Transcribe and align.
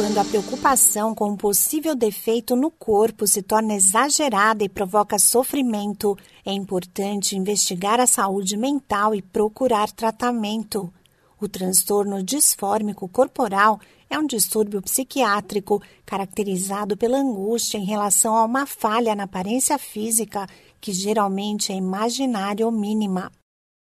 Quando 0.00 0.16
a 0.16 0.24
preocupação 0.24 1.14
com 1.14 1.28
um 1.28 1.36
possível 1.36 1.94
defeito 1.94 2.56
no 2.56 2.70
corpo 2.70 3.26
se 3.26 3.42
torna 3.42 3.74
exagerada 3.74 4.64
e 4.64 4.68
provoca 4.68 5.18
sofrimento, 5.18 6.16
é 6.42 6.50
importante 6.50 7.36
investigar 7.36 8.00
a 8.00 8.06
saúde 8.06 8.56
mental 8.56 9.14
e 9.14 9.20
procurar 9.20 9.92
tratamento. 9.92 10.90
O 11.38 11.46
transtorno 11.46 12.22
disfórmico 12.22 13.06
corporal 13.10 13.78
é 14.08 14.18
um 14.18 14.26
distúrbio 14.26 14.80
psiquiátrico 14.80 15.82
caracterizado 16.06 16.96
pela 16.96 17.18
angústia 17.18 17.76
em 17.76 17.84
relação 17.84 18.34
a 18.34 18.46
uma 18.46 18.64
falha 18.64 19.14
na 19.14 19.24
aparência 19.24 19.76
física, 19.76 20.46
que 20.80 20.94
geralmente 20.94 21.72
é 21.72 21.74
imaginária 21.74 22.64
ou 22.64 22.72
mínima. 22.72 23.30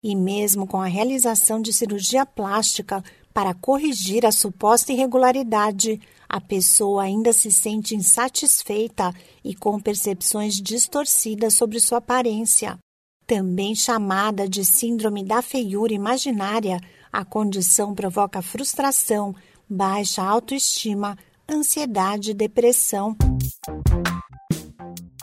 E 0.03 0.15
mesmo 0.15 0.67
com 0.67 0.79
a 0.79 0.85
realização 0.85 1.59
de 1.59 1.73
cirurgia 1.73 2.27
plástica 2.27 3.03
para 3.36 3.54
corrigir 3.54 4.25
a 4.25 4.31
suposta 4.31 4.93
irregularidade, 4.93 5.99
a 6.27 6.39
pessoa 6.39 7.03
ainda 7.03 7.34
se 7.34 7.52
sente 7.52 7.94
insatisfeita 7.94 9.13
e 9.44 9.53
com 9.53 9.77
percepções 9.77 10.55
distorcidas 10.55 11.53
sobre 11.53 11.81
sua 11.81 11.98
aparência. 11.98 12.80
Também 13.27 13.75
chamada 13.75 14.48
de 14.48 14.63
síndrome 14.63 15.21
da 15.21 15.41
feiura 15.41 15.91
imaginária, 15.91 16.80
a 17.11 17.25
condição 17.25 17.94
provoca 17.94 18.41
frustração, 18.41 19.36
baixa 19.70 20.23
autoestima, 20.23 21.17
ansiedade 21.49 22.31
e 22.31 22.33
depressão. 22.33 23.17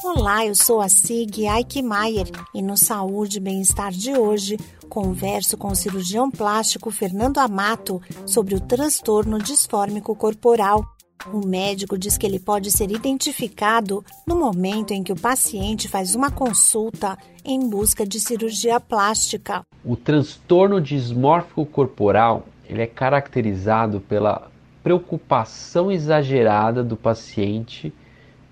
Olá, 0.04 0.44
eu 0.44 0.54
sou 0.54 0.82
a 0.82 0.88
Sig 0.88 1.46
Eichmeier 1.46 2.26
e 2.52 2.60
no 2.60 2.76
Saúde 2.76 3.38
e 3.38 3.40
Bem-Estar 3.40 3.90
de 3.90 4.12
hoje 4.12 4.58
converso 4.92 5.56
com 5.56 5.68
o 5.68 5.74
cirurgião 5.74 6.30
plástico 6.30 6.90
Fernando 6.90 7.38
Amato 7.38 7.98
sobre 8.26 8.54
o 8.54 8.60
transtorno 8.60 9.38
disfórmico 9.38 10.14
corporal. 10.14 10.84
O 11.32 11.46
médico 11.46 11.96
diz 11.96 12.18
que 12.18 12.26
ele 12.26 12.38
pode 12.38 12.70
ser 12.70 12.90
identificado 12.90 14.04
no 14.26 14.36
momento 14.36 14.90
em 14.90 15.02
que 15.02 15.10
o 15.10 15.18
paciente 15.18 15.88
faz 15.88 16.14
uma 16.14 16.30
consulta 16.30 17.16
em 17.42 17.70
busca 17.70 18.06
de 18.06 18.20
cirurgia 18.20 18.78
plástica. 18.78 19.62
O 19.82 19.96
transtorno 19.96 20.78
dismórfico 20.78 21.64
corporal 21.64 22.44
ele 22.68 22.82
é 22.82 22.86
caracterizado 22.86 23.98
pela 23.98 24.50
preocupação 24.82 25.90
exagerada 25.90 26.84
do 26.84 26.98
paciente 26.98 27.90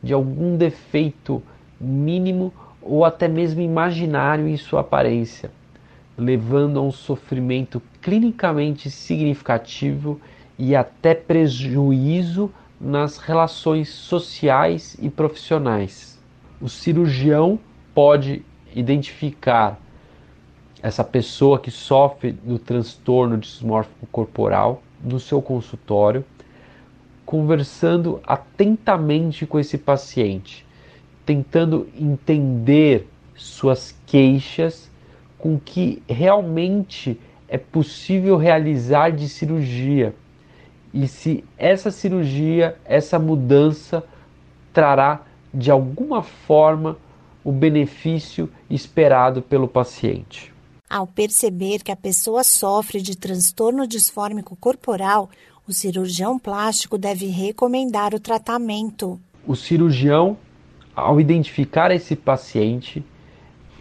de 0.03 0.15
algum 0.15 0.57
defeito 0.57 1.43
mínimo 1.79 2.51
ou 2.81 3.05
até 3.05 3.29
mesmo 3.29 3.61
imaginário 3.61 4.49
em 4.49 4.57
sua 4.57 4.81
aparência, 4.81 5.51
levando 6.21 6.79
a 6.79 6.83
um 6.83 6.93
sofrimento 6.93 7.83
clinicamente 8.01 8.91
significativo 8.91 10.21
e 10.59 10.77
até 10.77 11.15
prejuízo 11.15 12.53
nas 12.81 13.19
relações 13.19 13.89
sociais 13.89 14.97
e 15.01 15.09
profissionais. 15.09 16.19
O 16.61 16.69
cirurgião 16.69 17.59
pode 17.95 18.45
identificar 18.75 19.81
essa 20.83 21.03
pessoa 21.03 21.59
que 21.59 21.71
sofre 21.71 22.33
do 22.33 22.59
transtorno 22.59 23.37
dismórfico 23.37 24.07
corporal 24.07 24.83
no 25.03 25.19
seu 25.19 25.41
consultório 25.41 26.25
conversando 27.31 28.21
atentamente 28.27 29.47
com 29.47 29.57
esse 29.57 29.79
paciente, 29.79 30.67
tentando 31.25 31.89
entender 31.97 33.07
suas 33.37 33.97
queixas, 34.05 34.90
com 35.41 35.59
que 35.59 36.03
realmente 36.09 37.19
é 37.49 37.59
possível 37.59 38.37
realizar 38.37 39.11
de 39.11 39.29
cirurgia 39.29 40.15
e 40.93 41.07
se 41.07 41.45
essa 41.57 41.91
cirurgia, 41.91 42.77
essa 42.85 43.19
mudança 43.19 44.05
trará 44.73 45.23
de 45.53 45.71
alguma 45.71 46.23
forma 46.23 46.99
o 47.45 47.53
benefício 47.53 48.51
esperado 48.69 49.41
pelo 49.41 49.69
paciente. 49.69 50.53
Ao 50.89 51.07
perceber 51.07 51.83
que 51.83 51.93
a 51.93 51.97
pessoa 51.97 52.43
sofre 52.43 53.01
de 53.01 53.17
transtorno 53.17 53.87
disfórmico 53.87 54.57
corporal, 54.57 55.31
o 55.67 55.73
cirurgião 55.73 56.39
plástico 56.39 56.99
deve 56.99 57.27
recomendar 57.27 58.13
o 58.13 58.21
tratamento. 58.21 59.19
O 59.47 59.55
cirurgião, 59.55 60.37
ao 60.95 61.21
identificar 61.21 61.93
esse 61.93 62.17
paciente, 62.17 63.05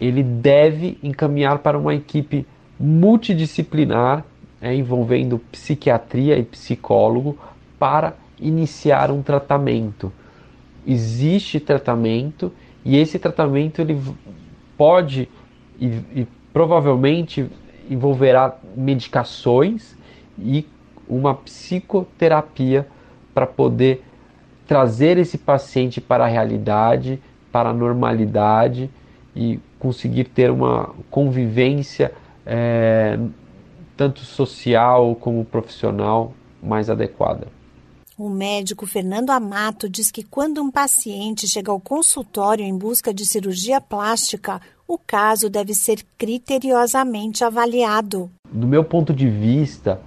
ele 0.00 0.22
deve 0.22 0.98
encaminhar 1.02 1.58
para 1.58 1.78
uma 1.78 1.94
equipe 1.94 2.46
multidisciplinar, 2.78 4.24
é, 4.60 4.74
envolvendo 4.74 5.38
psiquiatria 5.52 6.38
e 6.38 6.42
psicólogo, 6.42 7.38
para 7.78 8.14
iniciar 8.38 9.10
um 9.10 9.22
tratamento. 9.22 10.10
Existe 10.86 11.60
tratamento 11.60 12.50
e 12.84 12.96
esse 12.96 13.18
tratamento 13.18 13.82
ele 13.82 14.00
pode 14.76 15.28
e, 15.78 15.86
e 16.14 16.26
provavelmente 16.52 17.46
envolverá 17.88 18.56
medicações 18.74 19.94
e 20.38 20.66
uma 21.06 21.34
psicoterapia 21.34 22.86
para 23.34 23.46
poder 23.46 24.02
trazer 24.66 25.18
esse 25.18 25.36
paciente 25.36 26.00
para 26.00 26.24
a 26.24 26.28
realidade, 26.28 27.20
para 27.52 27.70
a 27.70 27.74
normalidade 27.74 28.88
e 29.34 29.60
conseguir 29.78 30.24
ter 30.24 30.50
uma 30.50 30.94
convivência 31.10 32.12
é, 32.44 33.18
tanto 33.96 34.20
social 34.20 35.14
como 35.16 35.44
profissional 35.44 36.32
mais 36.62 36.90
adequada. 36.90 37.48
O 38.18 38.28
médico 38.28 38.86
Fernando 38.86 39.30
Amato 39.30 39.88
diz 39.88 40.10
que 40.10 40.22
quando 40.22 40.60
um 40.60 40.70
paciente 40.70 41.48
chega 41.48 41.72
ao 41.72 41.80
consultório 41.80 42.62
em 42.62 42.76
busca 42.76 43.14
de 43.14 43.24
cirurgia 43.24 43.80
plástica, 43.80 44.60
o 44.86 44.98
caso 44.98 45.48
deve 45.48 45.72
ser 45.72 46.04
criteriosamente 46.18 47.44
avaliado. 47.44 48.30
Do 48.52 48.66
meu 48.66 48.84
ponto 48.84 49.14
de 49.14 49.26
vista, 49.26 50.00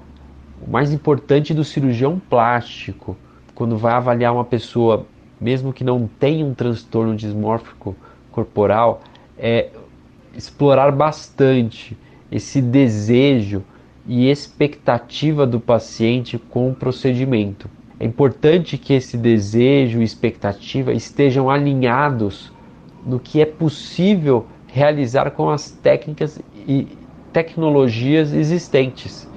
o 0.62 0.70
mais 0.70 0.94
importante 0.94 1.54
do 1.54 1.64
cirurgião 1.64 2.20
plástico, 2.20 3.18
quando 3.56 3.78
vai 3.78 3.94
avaliar 3.94 4.34
uma 4.34 4.46
pessoa, 4.46 5.08
mesmo 5.42 5.74
que 5.74 5.84
não 5.84 6.08
tenha 6.20 6.46
um 6.46 6.54
transtorno 6.54 7.16
dismórfico 7.16 7.96
corporal, 8.32 9.02
é 9.38 9.70
explorar 10.36 10.92
bastante 10.92 11.98
esse 12.32 12.62
desejo 12.62 13.64
e 14.08 14.30
expectativa 14.30 15.46
do 15.46 15.60
paciente 15.60 16.38
com 16.38 16.70
o 16.70 16.76
procedimento. 16.76 17.70
É 18.00 18.06
importante 18.06 18.78
que 18.78 18.94
esse 18.94 19.18
desejo 19.18 20.02
e 20.02 20.04
expectativa 20.04 20.92
estejam 20.92 21.50
alinhados 21.50 22.52
no 23.06 23.20
que 23.20 23.42
é 23.42 23.46
possível 23.46 24.46
realizar 24.68 25.32
com 25.32 25.50
as 25.50 25.72
técnicas 25.72 26.40
e 26.68 26.88
tecnologias 27.32 28.34
existentes 28.34 29.28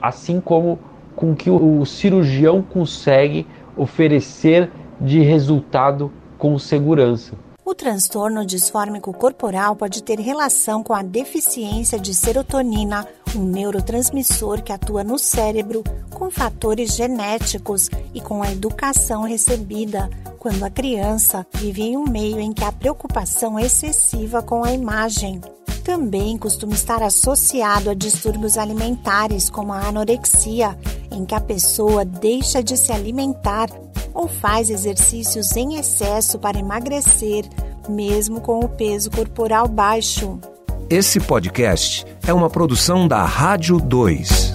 assim 0.00 0.40
como 0.40 0.78
com 1.14 1.34
que 1.34 1.50
o 1.50 1.84
cirurgião 1.84 2.62
consegue 2.62 3.46
oferecer 3.76 4.70
de 5.00 5.20
resultado 5.20 6.10
com 6.38 6.58
segurança. 6.58 7.34
O 7.66 7.74
transtorno 7.74 8.46
disfórmico 8.46 9.12
corporal 9.12 9.74
pode 9.74 10.00
ter 10.00 10.20
relação 10.20 10.84
com 10.84 10.94
a 10.94 11.02
deficiência 11.02 11.98
de 11.98 12.14
serotonina, 12.14 13.04
um 13.34 13.42
neurotransmissor 13.42 14.62
que 14.62 14.72
atua 14.72 15.02
no 15.02 15.18
cérebro, 15.18 15.82
com 16.14 16.30
fatores 16.30 16.94
genéticos 16.94 17.90
e 18.14 18.20
com 18.20 18.40
a 18.40 18.52
educação 18.52 19.22
recebida, 19.22 20.08
quando 20.38 20.62
a 20.62 20.70
criança 20.70 21.44
vive 21.54 21.82
em 21.82 21.96
um 21.96 22.04
meio 22.04 22.38
em 22.38 22.52
que 22.52 22.62
há 22.62 22.70
preocupação 22.70 23.58
excessiva 23.58 24.40
com 24.40 24.62
a 24.62 24.70
imagem. 24.70 25.40
Também 25.82 26.38
costuma 26.38 26.72
estar 26.72 27.02
associado 27.02 27.90
a 27.90 27.94
distúrbios 27.94 28.56
alimentares, 28.56 29.50
como 29.50 29.72
a 29.72 29.88
anorexia, 29.88 30.78
em 31.10 31.24
que 31.24 31.34
a 31.34 31.40
pessoa 31.40 32.04
deixa 32.04 32.62
de 32.62 32.76
se 32.76 32.92
alimentar 32.92 33.68
ou 34.16 34.26
faz 34.26 34.70
exercícios 34.70 35.54
em 35.56 35.76
excesso 35.76 36.38
para 36.38 36.58
emagrecer, 36.58 37.44
mesmo 37.86 38.40
com 38.40 38.60
o 38.60 38.68
peso 38.68 39.10
corporal 39.10 39.68
baixo. 39.68 40.40
Esse 40.88 41.20
podcast 41.20 42.06
é 42.26 42.32
uma 42.32 42.48
produção 42.48 43.06
da 43.06 43.24
Rádio 43.24 43.78
2. 43.78 44.54